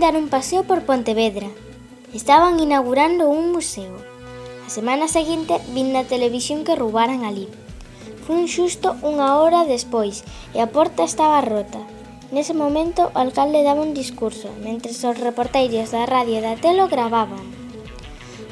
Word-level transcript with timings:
dar 0.00 0.16
un 0.16 0.28
paseo 0.28 0.62
por 0.62 0.82
Pontevedra. 0.82 1.48
Estaban 2.14 2.60
inaugurando 2.60 3.28
un 3.28 3.52
museo. 3.52 3.96
A 4.66 4.70
semana 4.70 5.08
seguinte 5.08 5.58
vin 5.74 5.90
na 5.90 6.06
televisión 6.06 6.62
que 6.62 6.78
roubaran 6.78 7.26
ali. 7.26 7.50
Fun 8.22 8.46
xusto 8.46 8.94
unha 9.02 9.40
hora 9.40 9.66
despois 9.66 10.22
e 10.54 10.62
a 10.62 10.70
porta 10.70 11.02
estaba 11.02 11.42
rota. 11.42 11.82
Nese 12.30 12.52
momento 12.52 13.10
o 13.10 13.18
alcalde 13.18 13.64
daba 13.64 13.80
un 13.80 13.96
discurso, 13.96 14.52
mentre 14.60 14.92
os 14.92 15.16
reporteiros 15.18 15.90
da 15.90 16.04
radio 16.04 16.38
e 16.38 16.44
da 16.44 16.54
telo 16.60 16.86
gravaban. 16.86 17.40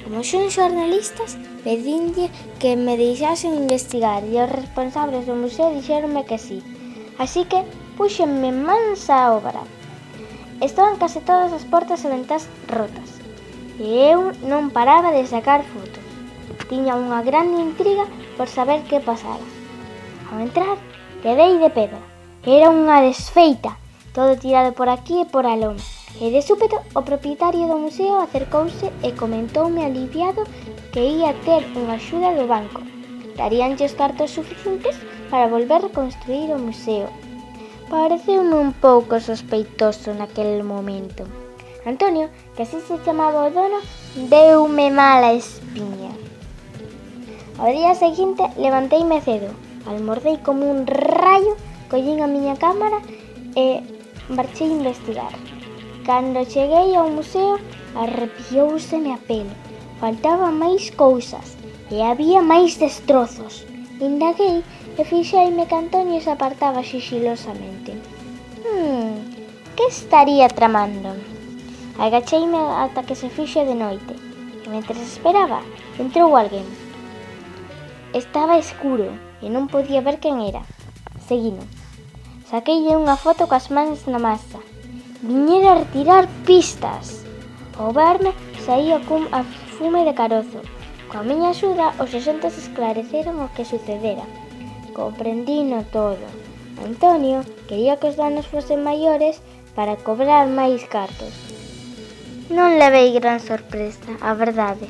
Como 0.02 0.24
son 0.24 0.48
xornalistas, 0.48 1.36
pedinlle 1.62 2.32
que 2.58 2.74
me 2.74 2.96
deixasen 2.96 3.52
investigar 3.54 4.24
e 4.24 4.40
os 4.40 4.48
responsables 4.48 5.28
do 5.28 5.36
museo 5.36 5.68
dixeronme 5.70 6.24
que 6.24 6.40
sí. 6.40 6.64
Así 7.20 7.44
que 7.44 7.62
puxenme 8.00 8.50
mansa 8.50 9.28
a 9.28 9.36
obra. 9.36 9.62
Estaban 10.60 10.96
case 10.96 11.20
todas 11.20 11.52
as 11.52 11.68
portas 11.68 12.00
e 12.04 12.08
ventás 12.08 12.48
rotas, 12.72 13.20
e 13.76 14.08
eu 14.08 14.32
non 14.48 14.72
paraba 14.72 15.12
de 15.12 15.28
sacar 15.28 15.60
fotos. 15.60 16.00
Tiña 16.72 16.96
unha 16.96 17.20
grande 17.20 17.60
intriga 17.60 18.08
por 18.40 18.48
saber 18.48 18.80
que 18.88 19.04
pasara. 19.04 19.44
Ao 20.32 20.40
entrar, 20.40 20.80
quedei 21.20 21.60
de 21.60 21.68
pedra. 21.68 22.00
Era 22.40 22.72
unha 22.72 23.04
desfeita, 23.04 23.76
todo 24.16 24.40
tirado 24.40 24.72
por 24.72 24.88
aquí 24.88 25.20
e 25.20 25.28
por 25.28 25.44
alón. 25.44 25.76
E 26.24 26.32
de 26.32 26.40
súpeto, 26.40 26.80
o 26.96 27.04
propietario 27.04 27.68
do 27.68 27.76
museo 27.76 28.16
acercouse 28.24 28.88
e 29.04 29.12
comentoume 29.12 29.84
aliviado 29.84 30.48
que 30.88 31.04
ia 31.20 31.36
ter 31.44 31.68
unha 31.76 32.00
axuda 32.00 32.32
do 32.32 32.48
banco. 32.48 32.80
Daríanlle 33.36 33.84
os 33.84 33.92
cartos 33.92 34.32
suficientes 34.32 34.96
para 35.28 35.52
volver 35.52 35.84
a 35.84 35.92
reconstruir 35.92 36.48
o 36.48 36.56
museo 36.56 37.12
Pareceume 37.88 38.56
un 38.58 38.72
pouco 38.72 39.20
sospeitoso 39.20 40.10
naquel 40.10 40.66
momento. 40.66 41.22
Antonio, 41.86 42.26
que 42.56 42.66
así 42.66 42.82
se 42.82 42.98
chamaba 43.06 43.46
o 43.46 43.50
dono, 43.54 43.78
deume 44.26 44.90
mala 44.90 45.30
espiña. 45.38 46.10
Ao 47.62 47.70
día 47.70 47.94
seguinte 47.94 48.42
levanteime 48.58 49.22
cedo, 49.22 49.54
almordei 49.86 50.42
como 50.42 50.66
un 50.66 50.82
rayo, 50.90 51.54
collín 51.86 52.26
a 52.26 52.26
miña 52.26 52.58
cámara 52.58 52.98
e 53.54 53.86
marchei 54.34 54.66
a 54.66 54.78
investigar. 54.82 55.34
Cando 56.02 56.42
cheguei 56.42 56.98
ao 56.98 57.06
museo, 57.06 57.62
arrepiouseme 57.94 59.14
a 59.14 59.18
pele. 59.22 59.54
Faltaban 60.02 60.58
máis 60.58 60.90
cousas 60.90 61.54
e 61.94 62.02
había 62.02 62.42
máis 62.42 62.82
destrozos. 62.82 63.62
Indaguei 63.98 64.62
e 64.98 65.04
fixeime 65.08 65.64
que 65.64 65.74
Antonio 65.74 66.20
se 66.20 66.28
apartaba 66.28 66.84
xixilosamente. 66.84 67.96
Hmm, 68.60 69.24
que 69.74 69.86
estaría 69.88 70.48
tramando? 70.48 71.16
Agacheime 71.98 72.60
ata 72.76 73.08
que 73.08 73.16
se 73.16 73.32
fixe 73.32 73.64
de 73.64 73.72
noite 73.72 74.12
e 74.12 74.68
mentre 74.68 75.00
esperaba 75.00 75.64
entrou 75.96 76.36
alguén. 76.36 76.68
Estaba 78.12 78.60
escuro 78.60 79.16
e 79.40 79.48
non 79.48 79.64
podía 79.72 80.04
ver 80.04 80.20
quen 80.20 80.44
era. 80.44 80.60
Seguino. 81.24 81.64
Saqueille 82.52 83.00
unha 83.00 83.16
foto 83.16 83.48
coas 83.48 83.72
mans 83.72 84.04
na 84.12 84.20
masa. 84.20 84.60
Viñera 85.24 85.72
a 85.72 85.80
retirar 85.88 86.28
pistas. 86.44 87.24
Ao 87.80 87.96
verme 87.96 88.36
saía 88.60 89.00
cun 89.08 89.24
afume 89.32 90.04
de 90.04 90.12
carozo 90.12 90.60
Coa 91.10 91.22
miña 91.22 91.50
axuda, 91.54 91.94
os 92.02 92.10
axentes 92.18 92.54
esclareceron 92.58 93.36
o 93.38 93.52
que 93.54 93.64
sucedera. 93.64 94.26
Comprendino 94.92 95.78
todo. 95.98 96.26
Antonio 96.82 97.38
quería 97.68 97.98
que 97.98 98.08
os 98.10 98.18
danos 98.18 98.46
fosen 98.52 98.82
maiores 98.82 99.38
para 99.76 100.00
cobrar 100.06 100.44
máis 100.50 100.82
cartos. 100.94 101.32
Non 102.50 102.78
levei 102.82 103.14
gran 103.18 103.38
sorpresa, 103.38 104.10
a 104.22 104.32
verdade. 104.34 104.86